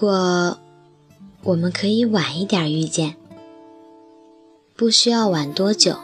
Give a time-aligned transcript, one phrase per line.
[0.00, 0.56] 果
[1.42, 3.16] 我们可以晚一点遇见，
[4.74, 5.94] 不需要晚多久，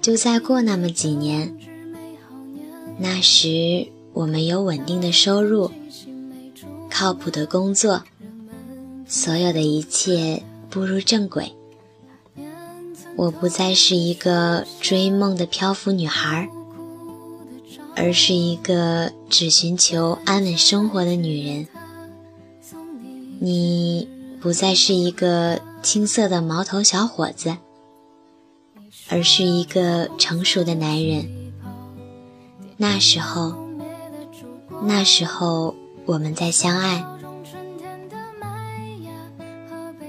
[0.00, 1.56] 就再过那么几年，
[2.98, 5.70] 那时我们有稳定的收入，
[6.90, 8.02] 靠谱的工作，
[9.06, 11.52] 所有的一切步入正轨，
[13.14, 16.50] 我不再是一个追梦的漂浮女孩。
[17.96, 21.68] 而是一个只寻求安稳生活的女人。
[23.40, 24.08] 你
[24.40, 27.56] 不再是一个青涩的毛头小伙子，
[29.08, 31.52] 而是一个成熟的男人。
[32.76, 33.54] 那时候，
[34.82, 35.74] 那时候
[36.06, 37.04] 我们在相爱。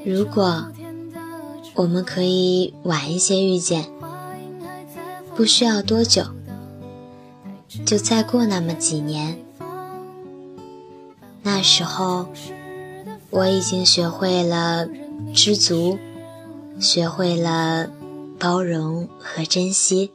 [0.06, 0.68] 如果
[1.74, 3.90] 我们可以晚一些遇见，
[5.36, 6.24] 不需要多久。
[7.86, 9.38] 就再过那么几年，
[11.44, 12.28] 那时候
[13.36, 14.88] 我已经学会了
[15.34, 16.00] 知足，
[16.80, 17.92] 学会了
[18.40, 20.10] 包容和珍惜，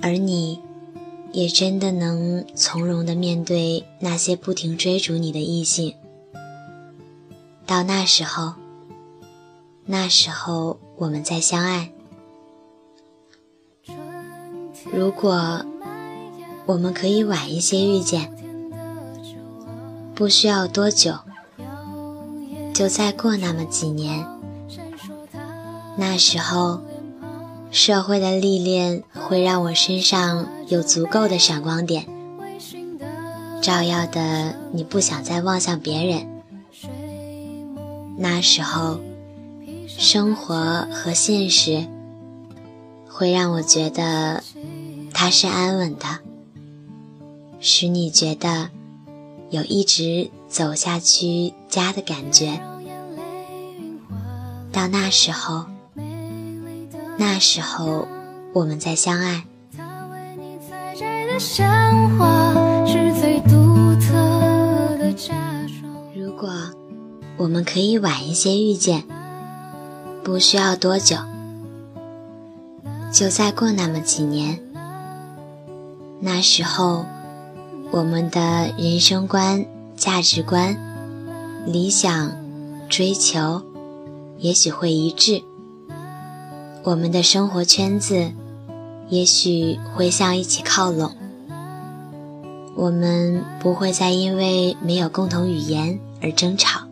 [0.00, 0.58] 而你
[1.30, 5.94] 也真的能从容的面对那些不停追逐你的异性。
[7.66, 8.54] 到那时候，
[9.84, 11.92] 那时候我们再相爱。
[14.90, 15.66] 如果
[16.64, 18.34] 我们可以晚一些遇见，
[20.20, 21.14] 不需要多久，
[22.74, 24.26] 就再过那么几年。
[25.96, 26.82] 那时候，
[27.70, 32.06] 社会的历练会让我身上有足够的闪光点，
[33.62, 36.26] 照耀的你不想再望向别人。
[38.18, 39.00] 那时候，
[39.88, 41.86] 生活和现实
[43.08, 44.44] 会让我觉得。
[45.14, 46.18] 它是安稳的，
[47.58, 48.68] 使你觉得
[49.50, 52.60] 有一直走下去家的感觉。
[54.72, 55.66] 到那时候，
[57.18, 58.06] 那时候
[58.52, 59.44] 我们再相爱。
[66.14, 66.50] 如果
[67.36, 69.02] 我们可以晚一些遇见，
[70.22, 71.16] 不需要多久，
[73.12, 74.60] 就再过那么几年。
[76.20, 77.06] 那时候，
[77.92, 80.76] 我们的人生观、价值观、
[81.66, 82.32] 理想、
[82.88, 83.62] 追求，
[84.38, 85.42] 也许会一致。
[86.84, 88.30] 我们的生活圈子，
[89.08, 91.16] 也许会向一起靠拢。
[92.76, 96.86] 我们不会再因为没有共同语言而争吵，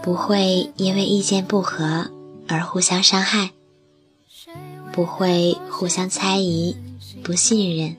[0.00, 2.10] 不会因为意见不合
[2.46, 3.50] 而互相伤害，
[4.92, 6.76] 不会互相猜疑。
[7.22, 7.96] 不信任，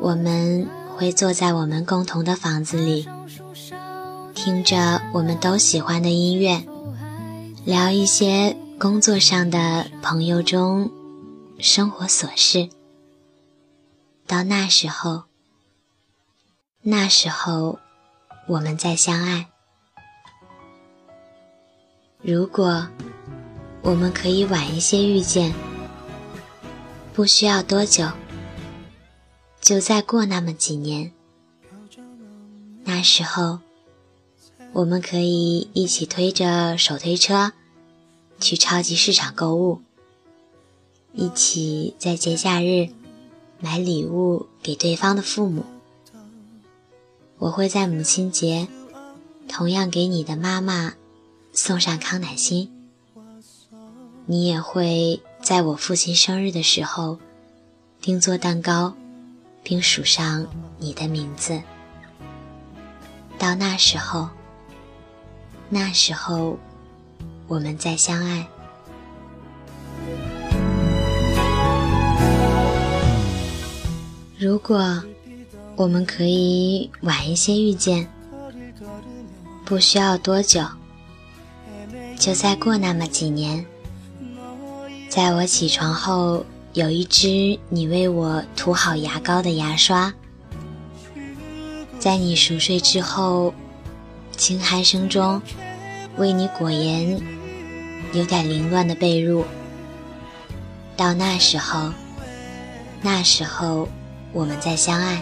[0.00, 3.08] 我们会坐在我们共同的房子里，
[4.34, 6.62] 听着我们都喜欢的音乐，
[7.64, 10.90] 聊一些工作上的、朋友中
[11.58, 12.68] 生活琐事。
[14.26, 15.24] 到那时候，
[16.82, 17.78] 那时候
[18.46, 19.48] 我们再相爱。
[22.22, 22.86] 如果
[23.82, 25.52] 我们可以晚一些遇见。
[27.14, 28.06] 不需要多久，
[29.68, 31.12] 就再过那么几年。
[32.84, 33.58] 那时候，
[34.72, 37.52] 我们可以一起推着手推车
[38.40, 39.82] 去超级市场购物，
[41.12, 42.88] 一起在节假日
[43.60, 45.66] 买礼物给对方的父母。
[47.36, 48.68] 我会在母亲节
[49.48, 50.94] 同样给你的妈妈
[51.52, 52.72] 送上康乃馨，
[54.24, 55.20] 你也会。
[55.42, 57.18] 在我父亲生日的时候，
[58.00, 58.96] 定做蛋糕，
[59.62, 60.46] 并署上
[60.78, 61.60] 你的名字。
[63.38, 64.28] 到那时候，
[65.68, 66.58] 那时候，
[67.46, 68.46] 我们再相爱。
[74.38, 75.02] 如果
[75.76, 78.08] 我们可以晚一些遇见，
[79.64, 80.64] 不需要多久，
[82.16, 83.64] 就再过那么几年。
[85.08, 86.44] 在我起床后，
[86.78, 90.12] 有一支你为我涂好牙膏的牙刷；
[91.98, 93.52] 在你熟睡之后，
[94.36, 95.42] 轻鼾声中
[96.18, 97.20] 为你裹严
[98.12, 99.42] 有点凌乱的被褥。
[100.96, 101.92] 到那时候，
[103.02, 103.88] 那时候
[104.32, 105.20] 我们再相爱。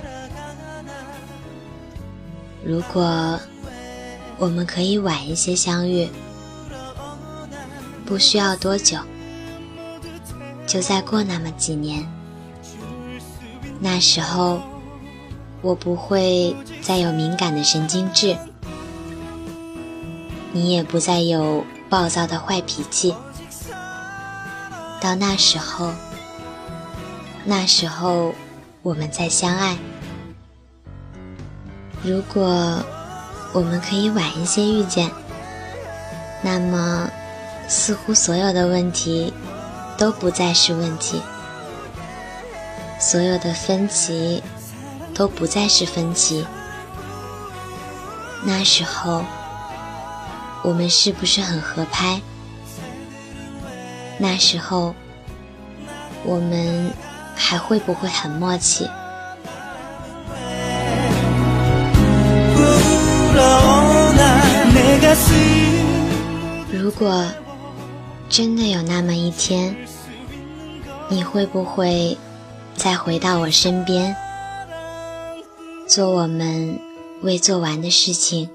[2.62, 3.40] 如果
[4.36, 6.06] 我们可以晚一些相遇，
[8.04, 8.98] 不需要多久。
[10.66, 12.04] 就再过那么几年，
[13.78, 14.60] 那时候
[15.62, 18.36] 我不会再有敏感的神经质，
[20.52, 23.14] 你也不再有暴躁的坏脾气。
[25.00, 25.92] 到那时候，
[27.44, 28.34] 那时候
[28.82, 29.78] 我们再相爱。
[32.02, 32.82] 如果
[33.52, 35.10] 我们可以晚一些遇见，
[36.42, 37.08] 那么
[37.68, 39.32] 似乎所有的问题
[39.98, 41.22] 都不再是问题，
[43.00, 44.42] 所有的分歧
[45.14, 46.46] 都不再是分歧。
[48.44, 49.24] 那时候，
[50.62, 52.20] 我们是不是很合拍？
[54.18, 54.94] 那时候，
[56.24, 56.92] 我们
[57.34, 58.88] 还会不会很默契？
[66.70, 67.24] 如果
[68.36, 69.74] 真的有那么一天，
[71.08, 72.18] 你会不会
[72.74, 74.14] 再回到我身边，
[75.88, 76.78] 做我们
[77.22, 78.50] 未做完的事情，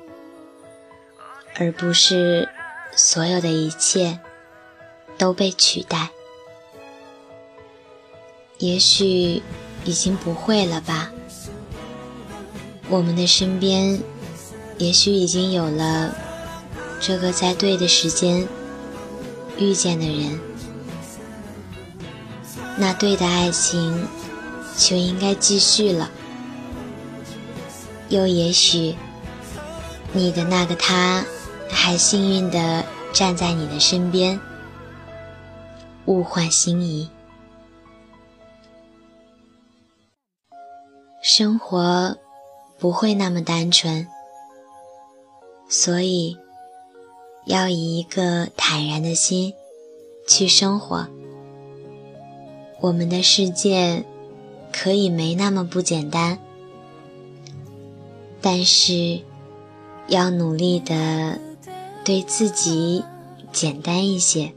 [1.55, 2.47] 而不是
[2.95, 4.19] 所有的一切？
[5.17, 6.09] 都被取代，
[8.59, 9.41] 也许
[9.83, 11.11] 已经不会了吧。
[12.87, 13.99] 我们的身边，
[14.77, 16.15] 也许已经有了
[16.99, 18.47] 这个在对的时间
[19.61, 20.39] 遇见的人，
[22.77, 24.07] 那对的爱情
[24.75, 26.09] 就应该继续了。
[28.09, 28.95] 又也许，
[30.13, 31.23] 你的那个他
[31.69, 34.39] 还幸运的站在你的身边。
[36.05, 37.07] 物换星移，
[41.21, 42.17] 生活
[42.79, 44.07] 不会那么单纯，
[45.69, 46.35] 所以
[47.45, 49.53] 要以一个坦然的心
[50.27, 51.07] 去生活。
[52.79, 54.03] 我们的世界
[54.71, 56.39] 可以没那么不简单
[58.41, 59.19] 但是
[60.07, 61.39] 要努力的
[62.03, 63.03] 对自己
[63.51, 64.51] 简单一些。